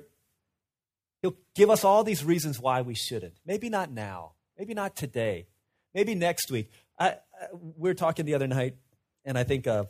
[1.23, 3.35] He'll give us all these reasons why we shouldn't.
[3.45, 4.33] Maybe not now.
[4.59, 5.47] Maybe not today.
[5.95, 6.71] Maybe next week.
[6.99, 7.17] I, I,
[7.53, 8.77] we were talking the other night,
[9.25, 9.85] and I think uh,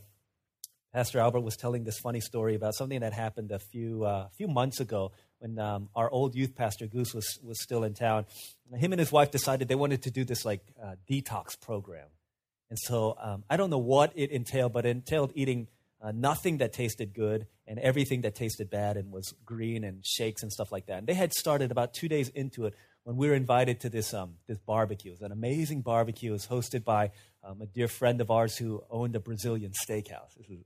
[0.93, 4.49] Pastor Albert was telling this funny story about something that happened a few uh, few
[4.49, 8.27] months ago when um, our old youth pastor Goose was was still in town.
[8.75, 12.09] Him and his wife decided they wanted to do this like uh, detox program,
[12.71, 15.69] and so um, I don't know what it entailed, but it entailed eating
[16.03, 20.43] uh, nothing that tasted good and everything that tasted bad and was green and shakes
[20.43, 20.99] and stuff like that.
[20.99, 24.15] And they had started about two days into it when we were invited to this,
[24.15, 25.11] um, this barbecue.
[25.11, 26.33] It was an amazing barbecue.
[26.33, 27.11] Was hosted by
[27.43, 30.35] um, a dear friend of ours who owned a Brazilian steakhouse.
[30.37, 30.65] This is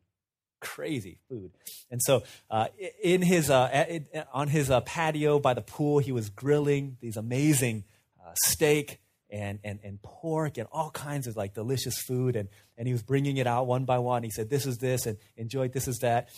[0.60, 1.52] crazy food.
[1.90, 2.68] And so, uh,
[3.02, 3.90] in his, uh,
[4.32, 7.84] on his uh, patio by the pool, he was grilling these amazing
[8.18, 9.00] uh, steak
[9.34, 12.36] and, and, and pork and all kinds of like delicious food.
[12.36, 14.22] And, and he was bringing it out one by one.
[14.22, 16.28] He said, This is this, and enjoy this is that.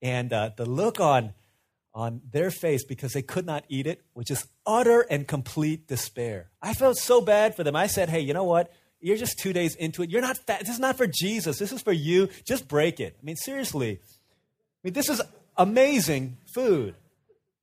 [0.00, 1.34] And uh, the look on,
[1.92, 6.50] on their face because they could not eat it was just utter and complete despair.
[6.62, 7.74] I felt so bad for them.
[7.74, 8.72] I said, Hey, you know what?
[9.00, 10.10] You're just two days into it.
[10.10, 10.60] You're not fat.
[10.60, 11.58] This is not for Jesus.
[11.58, 12.28] This is for you.
[12.44, 13.16] Just break it.
[13.20, 13.98] I mean, seriously.
[14.00, 15.20] I mean, this is
[15.56, 16.94] amazing food.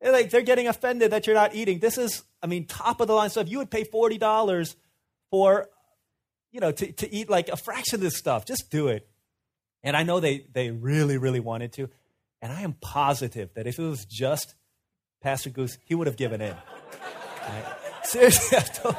[0.01, 1.79] They're like they're getting offended that you're not eating.
[1.79, 3.49] This is, I mean, top of the line stuff.
[3.49, 4.75] You would pay forty dollars
[5.31, 5.67] for,
[6.51, 8.45] you know, to, to eat like a fraction of this stuff.
[8.45, 9.07] Just do it.
[9.83, 11.89] And I know they they really really wanted to,
[12.39, 14.53] and I am positive that if it was just
[15.21, 16.55] Pastor Goose, he would have given in.
[17.47, 17.65] Right?
[18.03, 18.59] Seriously,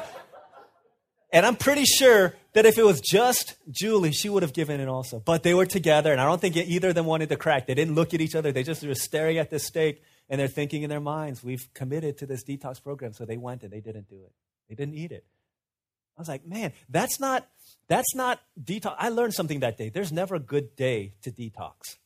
[1.31, 4.89] and I'm pretty sure that if it was just Julie, she would have given in
[4.89, 5.21] also.
[5.21, 7.65] But they were together, and I don't think either of them wanted to crack.
[7.65, 8.51] They didn't look at each other.
[8.51, 12.17] They just were staring at this steak and they're thinking in their minds, we've committed
[12.19, 13.13] to this detox program.
[13.13, 14.31] So they went and they didn't do it.
[14.69, 15.25] They didn't eat it.
[16.17, 17.47] I was like, man, that's not
[17.87, 18.95] that's not detox.
[18.97, 19.89] I learned something that day.
[19.89, 21.97] There's never a good day to detox.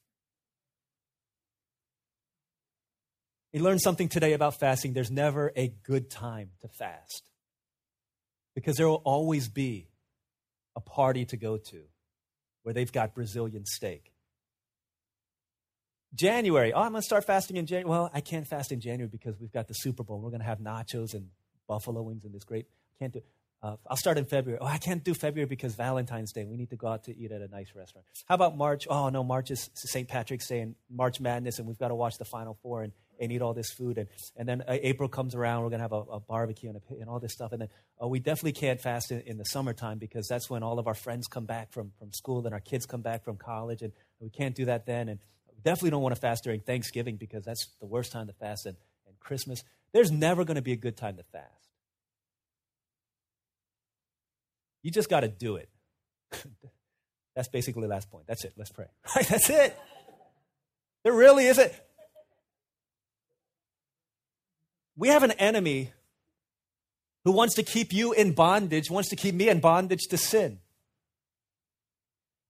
[3.54, 4.94] You learned something today about fasting.
[4.94, 7.30] There's never a good time to fast.
[8.56, 9.88] Because there will always be
[10.76, 11.84] a party to go to
[12.64, 14.12] where they've got Brazilian steak
[16.14, 16.74] January.
[16.74, 17.90] Oh, I'm going to start fasting in January.
[17.90, 20.20] Well, I can't fast in January because we've got the Super Bowl.
[20.20, 21.30] We're going to have nachos and
[21.68, 22.68] buffalo wings and this great.
[23.00, 23.22] Can't do.
[23.62, 24.60] Uh, I'll start in February.
[24.62, 26.46] Oh, I can't do February because Valentine's Day.
[26.46, 28.06] We need to go out to eat at a nice restaurant.
[28.28, 28.88] How about March?
[28.88, 30.08] Oh no, March is St.
[30.08, 33.32] Patrick's Day and March Madness, and we've got to watch the Final Four and, and
[33.32, 33.98] eat all this food.
[33.98, 36.78] And, and then uh, April comes around, we're going to have a, a barbecue and,
[36.78, 37.52] a, and all this stuff.
[37.52, 37.70] And then
[38.02, 40.94] uh, we definitely can't fast in, in the summertime because that's when all of our
[40.94, 44.30] friends come back from, from school and our kids come back from college, and we
[44.30, 45.10] can't do that then.
[45.10, 48.34] And we definitely don't want to fast during Thanksgiving because that's the worst time to
[48.34, 49.64] fast and, and Christmas.
[49.94, 51.67] There's never going to be a good time to fast.
[54.88, 55.68] You just got to do it.
[57.36, 58.26] That's basically the last point.
[58.26, 58.54] That's it.
[58.56, 58.86] Let's pray.
[59.30, 59.78] That's it.
[61.04, 61.74] There really isn't.
[64.96, 65.92] We have an enemy
[67.26, 70.60] who wants to keep you in bondage, wants to keep me in bondage to sin.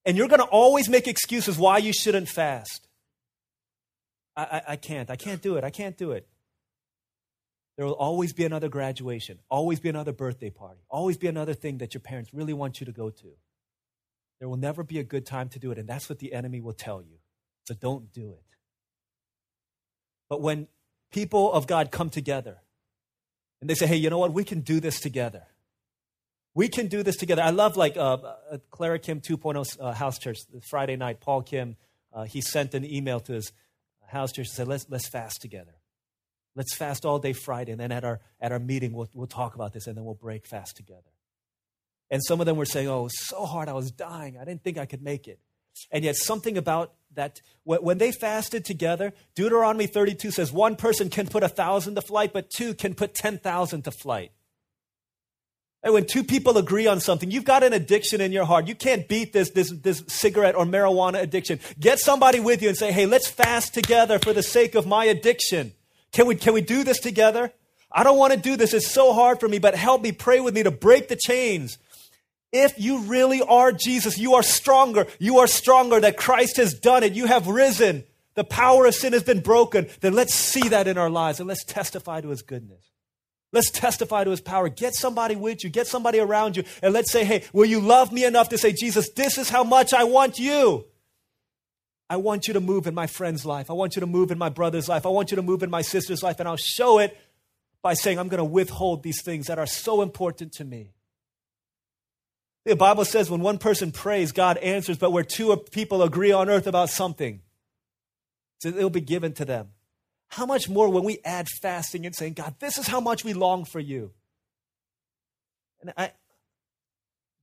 [0.05, 2.87] And you're going to always make excuses why you shouldn't fast.
[4.35, 5.09] I, I, I, can't.
[5.09, 5.63] I can't do it.
[5.63, 6.27] I can't do it.
[7.77, 11.77] There will always be another graduation, always be another birthday party, always be another thing
[11.77, 13.27] that your parents really want you to go to.
[14.39, 16.59] There will never be a good time to do it, and that's what the enemy
[16.59, 17.17] will tell you.
[17.65, 18.43] So don't do it.
[20.29, 20.67] But when
[21.11, 22.57] people of God come together
[23.61, 24.33] and they say, hey, you know what?
[24.33, 25.43] We can do this together.
[26.53, 27.43] We can do this together.
[27.43, 28.17] I love like uh,
[28.51, 30.39] uh Clara Kim 2.0 uh, house church.
[30.69, 31.75] Friday night, Paul Kim,
[32.13, 33.51] uh, he sent an email to his
[34.07, 35.75] house church and said, let's, let's fast together.
[36.57, 37.71] Let's fast all day Friday.
[37.71, 40.15] And then at our, at our meeting, we'll, we'll talk about this and then we'll
[40.15, 41.11] break fast together.
[42.09, 43.69] And some of them were saying, Oh, so hard.
[43.69, 44.37] I was dying.
[44.37, 45.39] I didn't think I could make it.
[45.91, 51.27] And yet, something about that, when they fasted together, Deuteronomy 32 says one person can
[51.27, 54.31] put a thousand to flight, but two can put 10,000 to flight.
[55.83, 58.67] And when two people agree on something, you've got an addiction in your heart.
[58.67, 61.59] You can't beat this, this, this cigarette or marijuana addiction.
[61.79, 65.05] Get somebody with you and say, hey, let's fast together for the sake of my
[65.05, 65.73] addiction.
[66.11, 67.51] Can we, can we do this together?
[67.91, 68.73] I don't want to do this.
[68.73, 71.77] It's so hard for me, but help me, pray with me to break the chains.
[72.51, 75.07] If you really are Jesus, you are stronger.
[75.19, 77.13] You are stronger that Christ has done it.
[77.13, 78.03] You have risen.
[78.35, 79.87] The power of sin has been broken.
[80.01, 82.91] Then let's see that in our lives and let's testify to his goodness.
[83.53, 84.69] Let's testify to his power.
[84.69, 88.11] Get somebody with you, get somebody around you, and let's say, hey, will you love
[88.11, 90.85] me enough to say, Jesus, this is how much I want you?
[92.09, 93.69] I want you to move in my friend's life.
[93.69, 95.05] I want you to move in my brother's life.
[95.05, 96.39] I want you to move in my sister's life.
[96.39, 97.17] And I'll show it
[97.81, 100.93] by saying, I'm going to withhold these things that are so important to me.
[102.65, 106.49] The Bible says when one person prays, God answers, but where two people agree on
[106.49, 107.41] earth about something,
[108.63, 109.69] it'll be given to them.
[110.29, 113.33] How much more when we add fasting and saying, God, this is how much we
[113.33, 114.11] long for you?
[115.81, 116.11] And I,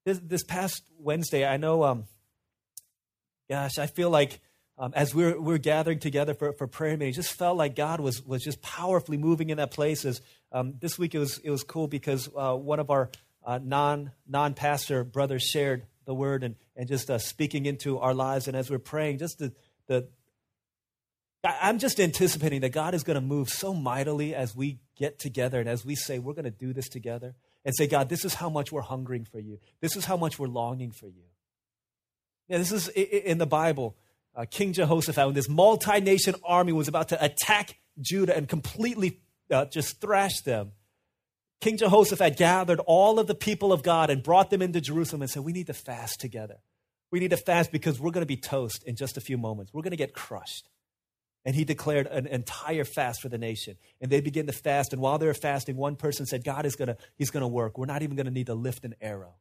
[0.05, 2.05] this, this past Wednesday, I know, um,
[3.49, 4.41] gosh, I feel like
[4.77, 8.01] um, as we're, we're gathering together for, for prayer meeting, it just felt like God
[8.01, 10.05] was, was just powerfully moving in that place.
[10.05, 13.11] As, um, this week it was, it was cool because uh, one of our
[13.45, 18.15] uh, non non pastor brothers shared the word and, and just uh, speaking into our
[18.15, 18.49] lives.
[18.49, 19.53] And as we're praying, just the,
[19.87, 20.09] the
[21.45, 25.61] I'm just anticipating that God is going to move so mightily as we get together
[25.61, 27.35] and as we say, we're going to do this together
[27.65, 29.61] and say, God, this is how much we're hungering for you.
[29.81, 31.25] This is how much we're longing for you.
[32.49, 33.97] Yeah, this is in the Bible.
[34.37, 39.21] Uh, King Jehoshaphat, when this multi nation army was about to attack Judah and completely
[39.51, 40.73] uh, just thrash them,
[41.61, 45.31] King Jehoshaphat gathered all of the people of God and brought them into Jerusalem and
[45.31, 46.59] said, We need to fast together.
[47.11, 49.73] We need to fast because we're going to be toast in just a few moments.
[49.73, 50.69] We're going to get crushed.
[51.45, 53.77] And he declared an entire fast for the nation.
[54.01, 54.93] And they began to fast.
[54.93, 57.49] And while they were fasting, one person said, God is going to, he's going to
[57.49, 57.79] work.
[57.79, 59.35] We're not even going to need to lift an arrow.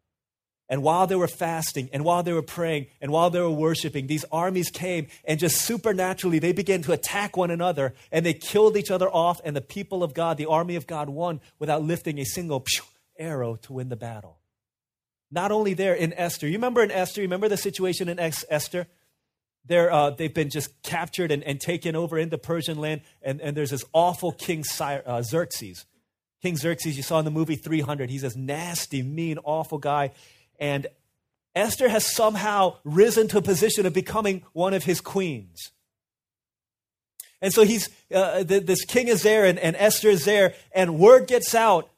[0.74, 4.08] And while they were fasting and while they were praying and while they were worshiping,
[4.08, 8.76] these armies came and just supernaturally they began to attack one another and they killed
[8.76, 9.40] each other off.
[9.46, 12.66] And the people of God, the army of God, won without lifting a single
[13.20, 14.40] arrow to win the battle.
[15.30, 18.88] Not only there in Esther, you remember in Esther, you remember the situation in Esther?
[19.66, 23.56] They're, uh, they've been just captured and, and taken over into Persian land, and, and
[23.56, 25.86] there's this awful King uh, Xerxes.
[26.42, 30.10] King Xerxes, you saw in the movie 300, he's this nasty, mean, awful guy
[30.64, 30.88] and
[31.56, 35.72] Esther has somehow risen to a position of becoming one of his queens.
[37.42, 41.28] And so he's, uh, this king is there and, and Esther is there, and word
[41.28, 41.90] gets out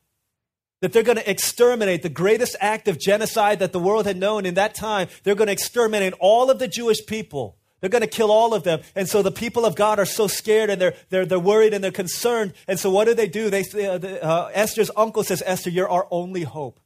[0.81, 4.47] that they're going to exterminate the greatest act of genocide that the world had known
[4.47, 5.09] in that time.
[5.23, 7.57] They're going to exterminate all of the Jewish people.
[7.81, 8.81] They're going to kill all of them.
[8.95, 11.83] And so the people of God are so scared and they're, they're, they're worried and
[11.83, 12.53] they're concerned.
[12.67, 13.51] And so what do they do?
[13.51, 16.79] They, uh, uh, Esther's uncle says, Esther, you're our only hope.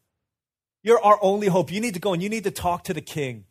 [0.83, 1.71] You're our only hope.
[1.71, 3.45] You need to go and you need to talk to the king.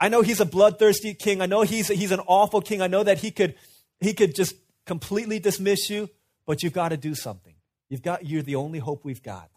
[0.00, 1.40] I know he's a bloodthirsty king.
[1.40, 2.82] I know he's, he's an awful king.
[2.82, 3.54] I know that he could,
[4.00, 6.10] he could just completely dismiss you,
[6.46, 7.54] but you've got to do something.
[7.88, 9.50] You've got, you're the only hope we've got.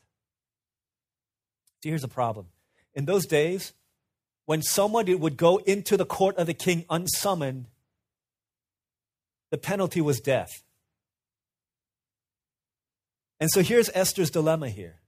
[1.84, 2.48] See, here's the problem.
[2.94, 3.74] In those days,
[4.46, 7.68] when someone would go into the court of the king unsummoned,
[9.52, 10.64] the penalty was death.
[13.40, 15.00] And so here's Esther's dilemma here.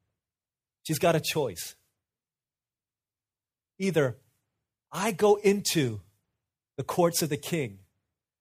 [0.83, 1.75] She's got a choice.
[3.79, 4.17] Either
[4.91, 6.01] I go into
[6.77, 7.79] the courts of the king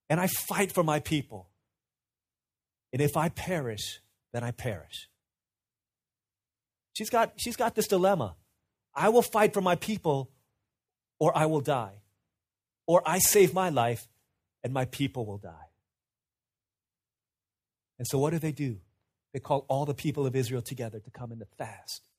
[0.09, 1.49] and I fight for my people.
[2.93, 4.01] And if I perish,
[4.33, 5.09] then I perish.
[6.97, 8.35] She's got, she's got this dilemma.
[8.95, 10.31] I will fight for my people
[11.19, 12.03] or I will die.
[12.87, 14.09] Or I save my life
[14.65, 15.69] and my people will die.
[17.99, 18.79] And so what do they do?
[19.33, 22.10] They call all the people of Israel together to come in to fast.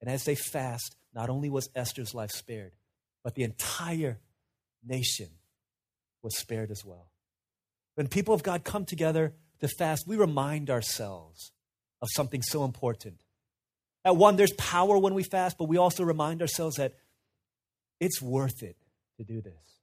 [0.00, 2.72] And as they fast, not only was Esther's life spared,
[3.24, 4.20] but the entire
[4.84, 5.28] nation
[6.22, 7.10] was spared as well.
[7.94, 11.52] When people of God come together to fast, we remind ourselves
[12.02, 13.22] of something so important.
[14.04, 16.92] At one, there's power when we fast, but we also remind ourselves that
[17.98, 18.76] it's worth it
[19.16, 19.80] to do this.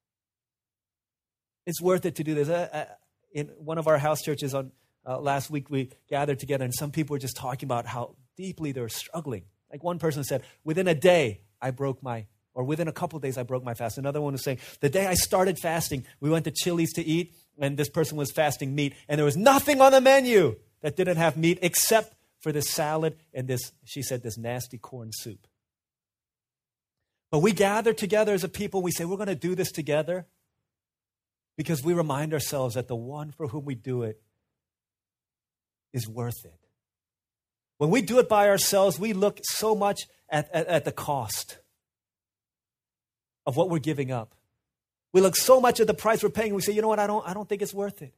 [1.65, 2.49] It's worth it to do this.
[2.49, 2.85] Uh, uh,
[3.33, 4.71] in one of our house churches on
[5.05, 8.71] uh, last week, we gathered together, and some people were just talking about how deeply
[8.71, 9.43] they were struggling.
[9.73, 13.39] Like one person said, within a day, I broke my, or within a couple days,
[13.39, 13.97] I broke my fast.
[13.97, 17.33] Another one was saying, the day I started fasting, we went to Chili's to eat,
[17.59, 21.17] and this person was fasting meat, and there was nothing on the menu that didn't
[21.17, 25.47] have meat except for this salad and this, she said, this nasty corn soup.
[27.31, 30.27] But we gather together as a people, we say, we're going to do this together
[31.57, 34.21] because we remind ourselves that the one for whom we do it
[35.93, 36.62] is worth it.
[37.83, 41.57] When we do it by ourselves, we look so much at, at, at the cost
[43.45, 44.35] of what we're giving up.
[45.11, 47.07] We look so much at the price we're paying, we say, you know what, I
[47.07, 48.13] don't, I don't think it's worth it.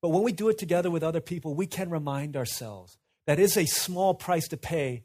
[0.00, 2.96] But when we do it together with other people, we can remind ourselves
[3.26, 5.02] that is a small price to pay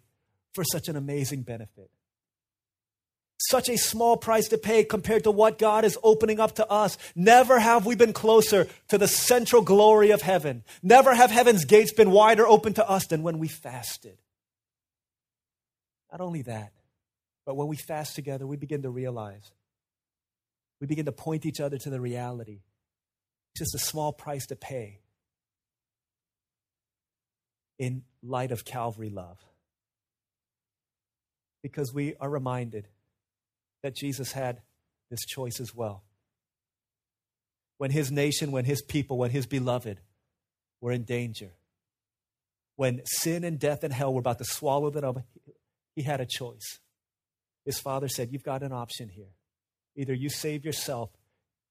[0.53, 1.91] for such an amazing benefit.
[3.49, 6.97] Such a small price to pay compared to what God is opening up to us.
[7.15, 10.63] Never have we been closer to the central glory of heaven.
[10.83, 14.19] Never have heaven's gates been wider open to us than when we fasted.
[16.11, 16.71] Not only that,
[17.45, 19.51] but when we fast together, we begin to realize,
[20.79, 22.59] we begin to point each other to the reality.
[23.53, 24.99] It's just a small price to pay
[27.79, 29.39] in light of Calvary love.
[31.63, 32.87] Because we are reminded
[33.83, 34.61] that Jesus had
[35.09, 36.03] this choice as well.
[37.77, 39.99] When his nation, when his people, when his beloved
[40.79, 41.51] were in danger,
[42.75, 45.23] when sin and death and hell were about to swallow them up,
[45.95, 46.79] he had a choice.
[47.65, 49.33] His father said, You've got an option here.
[49.95, 51.09] Either you save yourself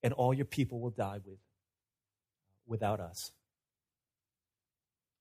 [0.02, 1.38] and all your people will die with,
[2.66, 3.32] without us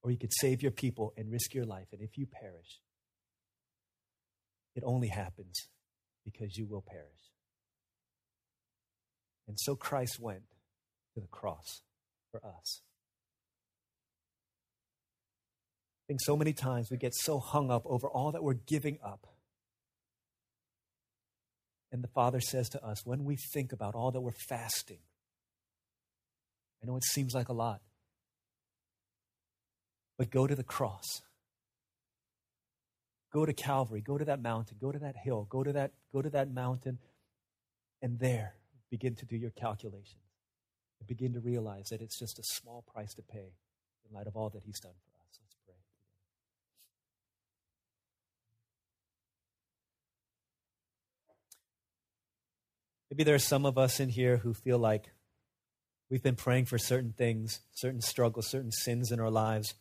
[0.02, 1.88] or you could save your people and risk your life.
[1.92, 2.80] And if you perish,
[4.76, 5.68] it only happens
[6.24, 7.06] because you will perish.
[9.48, 10.44] And so Christ went
[11.16, 11.82] to the cross
[12.32, 12.82] for us.
[16.04, 19.00] I think so many times we get so hung up over all that we're giving
[19.04, 19.28] up.
[21.92, 25.00] And the Father says to us, when we think about all that we're fasting,
[26.82, 27.82] I know it seems like a lot,
[30.18, 31.22] but go to the cross.
[33.32, 36.22] Go to Calvary, go to that mountain, go to that hill, go to that, go
[36.22, 36.98] to that mountain,
[38.02, 38.56] and there
[38.90, 40.16] begin to do your calculations.
[41.00, 43.54] And begin to realize that it's just a small price to pay
[44.08, 45.40] in light of all that He's done for us.
[45.42, 45.76] Let's pray.
[53.12, 55.12] Maybe there are some of us in here who feel like
[56.10, 59.76] we've been praying for certain things, certain struggles, certain sins in our lives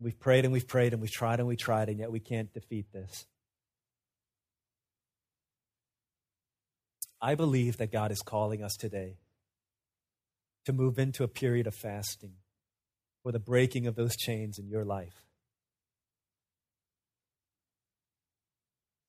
[0.00, 2.52] We've prayed and we've prayed and we've tried and we've tried, and yet we can't
[2.52, 3.26] defeat this.
[7.20, 9.18] I believe that God is calling us today
[10.64, 12.32] to move into a period of fasting
[13.22, 15.24] for the breaking of those chains in your life.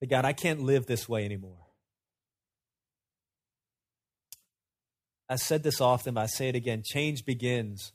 [0.02, 1.68] But God, I can't live this way anymore.
[5.30, 6.84] I said this often, but I say it again.
[6.84, 7.94] Change begins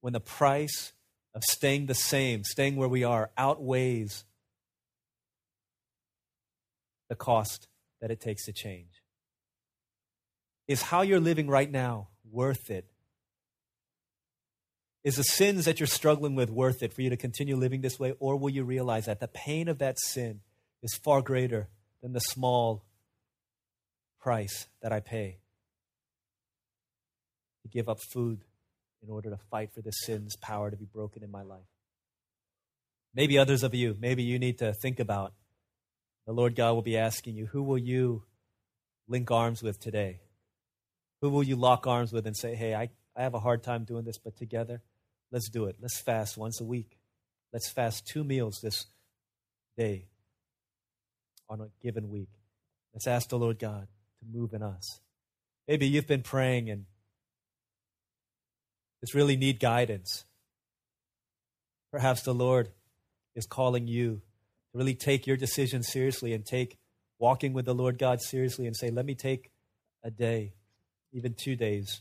[0.00, 0.92] when the price
[1.34, 4.24] of staying the same, staying where we are, outweighs
[7.08, 7.68] the cost
[8.00, 9.02] that it takes to change.
[10.66, 12.86] Is how you're living right now worth it?
[15.02, 17.98] Is the sins that you're struggling with worth it for you to continue living this
[17.98, 18.14] way?
[18.18, 20.40] Or will you realize that the pain of that sin
[20.82, 21.68] is far greater
[22.02, 22.84] than the small
[24.20, 25.38] price that I pay
[27.62, 28.44] to give up food
[29.02, 31.66] in order to fight for the sin's power to be broken in my life.
[33.14, 35.32] Maybe others of you, maybe you need to think about
[36.26, 38.22] the Lord God will be asking you, who will you
[39.08, 40.20] link arms with today?
[41.20, 43.84] Who will you lock arms with and say, hey, I, I have a hard time
[43.84, 44.82] doing this, but together,
[45.32, 45.76] let's do it.
[45.80, 46.98] Let's fast once a week.
[47.52, 48.86] Let's fast two meals this
[49.76, 50.06] day
[51.48, 52.30] on a given week.
[52.94, 53.88] Let's ask the Lord God
[54.20, 55.00] to move in us.
[55.66, 56.84] Maybe you've been praying and
[59.00, 60.24] just really need guidance.
[61.92, 62.68] Perhaps the Lord
[63.34, 64.22] is calling you
[64.72, 66.78] to really take your decision seriously and take
[67.18, 69.50] walking with the Lord God seriously and say, let me take
[70.02, 70.54] a day,
[71.12, 72.00] even two days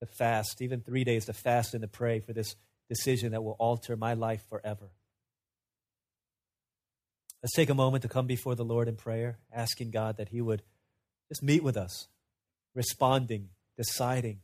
[0.00, 2.56] to fast, even three days to fast and to pray for this
[2.88, 4.90] decision that will alter my life forever.
[7.42, 10.40] Let's take a moment to come before the Lord in prayer, asking God that He
[10.40, 10.62] would
[11.28, 12.08] just meet with us,
[12.74, 14.40] responding, deciding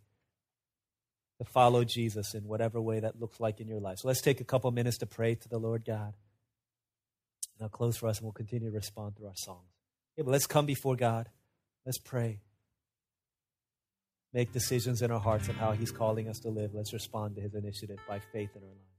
[1.39, 3.99] to follow Jesus in whatever way that looks like in your life.
[3.99, 6.15] So let's take a couple minutes to pray to the Lord God.
[7.63, 9.69] I'll close for us and we'll continue to respond through our songs.
[10.17, 11.29] Yeah, but let's come before God.
[11.87, 12.41] Let's pray.
[14.33, 16.75] Make decisions in our hearts of how He's calling us to live.
[16.75, 18.92] Let's respond to His initiative by faith in our lives.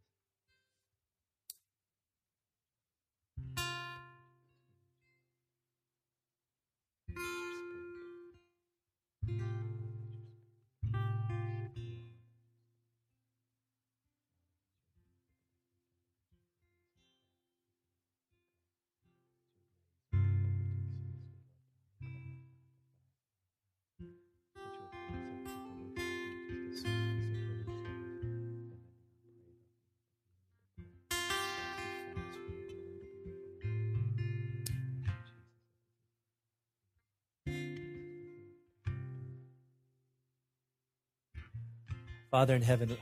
[42.34, 42.98] Father in heaven,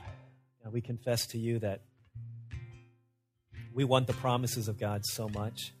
[0.70, 1.80] we confess to you that
[3.72, 5.72] we want the promises of God so much,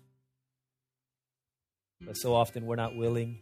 [2.00, 3.36] but so often we're not willing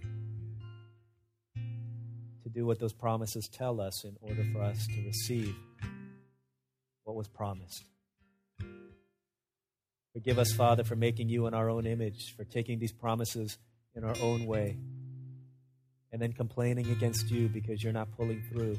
[2.43, 5.55] to do what those promises tell us in order for us to receive
[7.05, 7.85] what was promised.
[10.13, 13.59] Forgive us, Father, for making you in our own image, for taking these promises
[13.95, 14.77] in our own way,
[16.11, 18.77] and then complaining against you because you're not pulling through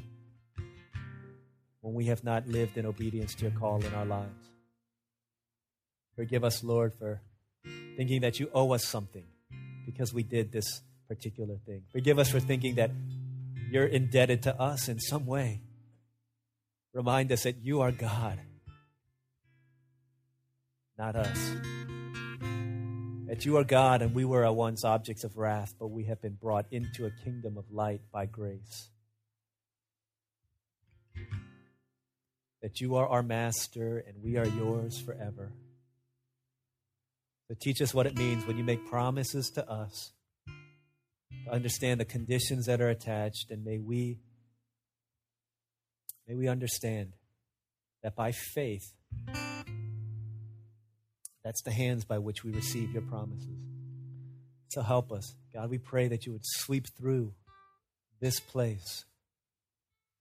[1.92, 4.48] when we have not lived in obedience to your call in our lives.
[6.16, 7.20] Forgive us, Lord, for
[7.98, 9.24] thinking that you owe us something
[9.84, 11.82] because we did this particular thing.
[11.92, 12.90] Forgive us for thinking that
[13.70, 15.60] you're indebted to us in some way.
[16.94, 18.38] Remind us that you are God,
[20.98, 21.52] not us.
[23.26, 26.22] That you are God and we were at once objects of wrath, but we have
[26.22, 28.88] been brought into a kingdom of light by grace.
[32.62, 35.52] That you are our master and we are yours forever.
[37.48, 40.12] So teach us what it means when you make promises to us,
[40.46, 44.20] to understand the conditions that are attached, and may we
[46.26, 47.12] may we understand
[48.02, 48.94] that by faith,
[51.44, 53.58] that's the hands by which we receive your promises.
[54.68, 55.34] So help us.
[55.52, 57.34] God, we pray that you would sweep through
[58.20, 59.04] this place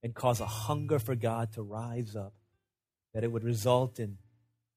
[0.04, 2.34] and cause a hunger for God to rise up,
[3.14, 4.18] that it would result in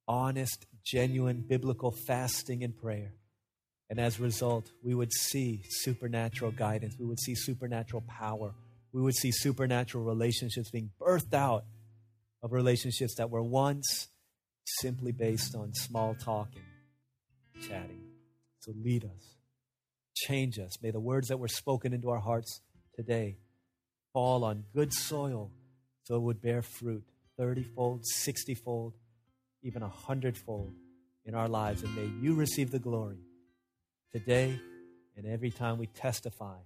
[0.07, 3.15] honest, genuine biblical fasting and prayer.
[3.89, 6.97] And as a result, we would see supernatural guidance.
[6.99, 8.55] We would see supernatural power.
[8.93, 11.65] We would see supernatural relationships being birthed out
[12.43, 14.09] of relationships that were once
[14.81, 18.03] simply based on small talk and chatting.
[18.61, 19.37] So lead us,
[20.15, 20.81] change us.
[20.83, 22.61] May the words that were spoken into our hearts
[22.95, 23.37] today
[24.15, 25.51] fall on good soil
[26.05, 27.05] so it would bear fruit
[27.37, 28.95] 30 fold, 60 fold,
[29.63, 30.73] even a hundredfold
[31.27, 31.83] in our lives.
[31.83, 33.19] And may you receive the glory
[34.13, 34.59] today
[35.17, 36.57] and every time we testify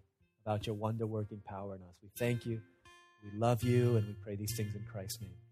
[0.44, 1.96] about your wonder working power in us.
[2.02, 2.60] We thank you,
[3.24, 5.47] we love you, and we pray these things in Christ's name.